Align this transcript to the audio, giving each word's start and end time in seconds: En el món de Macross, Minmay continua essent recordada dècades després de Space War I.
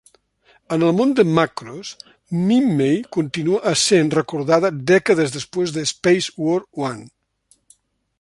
En 0.75 0.83
el 0.85 0.93
món 0.99 1.11
de 1.17 1.25
Macross, 1.39 1.91
Minmay 2.47 2.95
continua 3.17 3.59
essent 3.73 4.09
recordada 4.19 4.73
dècades 4.93 5.35
després 5.37 5.75
de 5.77 5.85
Space 5.93 6.35
War 6.47 6.59
I. 6.89 6.97